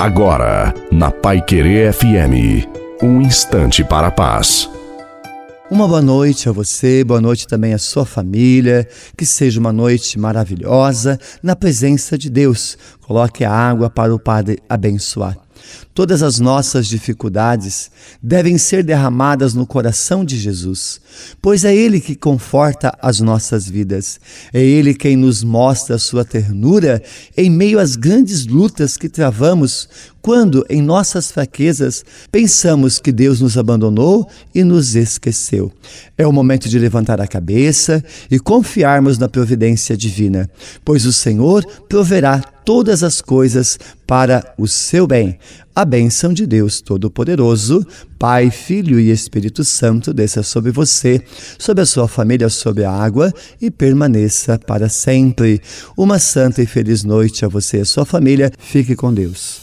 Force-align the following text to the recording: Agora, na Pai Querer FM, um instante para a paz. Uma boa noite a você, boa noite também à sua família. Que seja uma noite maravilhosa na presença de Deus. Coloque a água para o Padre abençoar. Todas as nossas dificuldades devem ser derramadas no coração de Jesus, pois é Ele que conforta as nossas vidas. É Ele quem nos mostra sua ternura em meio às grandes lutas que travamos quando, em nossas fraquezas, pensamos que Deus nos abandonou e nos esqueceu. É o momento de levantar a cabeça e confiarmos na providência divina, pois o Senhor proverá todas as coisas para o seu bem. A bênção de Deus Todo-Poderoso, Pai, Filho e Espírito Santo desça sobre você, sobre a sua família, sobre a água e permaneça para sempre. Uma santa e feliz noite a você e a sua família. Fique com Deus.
Agora, 0.00 0.72
na 0.90 1.10
Pai 1.10 1.42
Querer 1.42 1.92
FM, 1.92 2.66
um 3.02 3.20
instante 3.20 3.84
para 3.84 4.06
a 4.06 4.10
paz. 4.10 4.66
Uma 5.70 5.86
boa 5.86 6.00
noite 6.00 6.48
a 6.48 6.52
você, 6.52 7.04
boa 7.04 7.20
noite 7.20 7.46
também 7.46 7.74
à 7.74 7.78
sua 7.78 8.06
família. 8.06 8.88
Que 9.14 9.26
seja 9.26 9.60
uma 9.60 9.74
noite 9.74 10.18
maravilhosa 10.18 11.20
na 11.42 11.54
presença 11.54 12.16
de 12.16 12.30
Deus. 12.30 12.78
Coloque 13.02 13.44
a 13.44 13.52
água 13.52 13.90
para 13.90 14.14
o 14.14 14.18
Padre 14.18 14.58
abençoar. 14.66 15.36
Todas 15.94 16.22
as 16.22 16.38
nossas 16.38 16.86
dificuldades 16.86 17.90
devem 18.22 18.56
ser 18.56 18.82
derramadas 18.82 19.54
no 19.54 19.66
coração 19.66 20.24
de 20.24 20.38
Jesus, 20.38 21.00
pois 21.42 21.64
é 21.64 21.74
Ele 21.74 22.00
que 22.00 22.14
conforta 22.14 22.96
as 23.02 23.20
nossas 23.20 23.68
vidas. 23.68 24.20
É 24.52 24.60
Ele 24.60 24.94
quem 24.94 25.16
nos 25.16 25.42
mostra 25.42 25.98
sua 25.98 26.24
ternura 26.24 27.02
em 27.36 27.50
meio 27.50 27.78
às 27.78 27.96
grandes 27.96 28.46
lutas 28.46 28.96
que 28.96 29.08
travamos 29.08 29.88
quando, 30.22 30.64
em 30.68 30.82
nossas 30.82 31.30
fraquezas, 31.30 32.04
pensamos 32.30 32.98
que 32.98 33.12
Deus 33.12 33.40
nos 33.40 33.56
abandonou 33.56 34.28
e 34.54 34.62
nos 34.62 34.94
esqueceu. 34.94 35.72
É 36.16 36.26
o 36.26 36.32
momento 36.32 36.68
de 36.68 36.78
levantar 36.78 37.20
a 37.20 37.26
cabeça 37.26 38.04
e 38.30 38.38
confiarmos 38.38 39.18
na 39.18 39.28
providência 39.28 39.96
divina, 39.96 40.50
pois 40.84 41.06
o 41.06 41.12
Senhor 41.12 41.64
proverá 41.88 42.42
todas 42.64 43.02
as 43.02 43.20
coisas 43.20 43.78
para 44.06 44.54
o 44.58 44.68
seu 44.68 45.06
bem. 45.06 45.38
A 45.74 45.84
bênção 45.84 46.32
de 46.32 46.46
Deus 46.46 46.80
Todo-Poderoso, 46.80 47.86
Pai, 48.18 48.50
Filho 48.50 49.00
e 49.00 49.10
Espírito 49.10 49.64
Santo 49.64 50.12
desça 50.12 50.42
sobre 50.42 50.70
você, 50.70 51.22
sobre 51.58 51.82
a 51.82 51.86
sua 51.86 52.06
família, 52.06 52.48
sobre 52.48 52.84
a 52.84 52.92
água 52.92 53.32
e 53.60 53.70
permaneça 53.70 54.58
para 54.58 54.88
sempre. 54.88 55.60
Uma 55.96 56.18
santa 56.18 56.60
e 56.62 56.66
feliz 56.66 57.02
noite 57.02 57.44
a 57.44 57.48
você 57.48 57.78
e 57.78 57.80
a 57.80 57.84
sua 57.84 58.04
família. 58.04 58.52
Fique 58.58 58.94
com 58.94 59.12
Deus. 59.12 59.58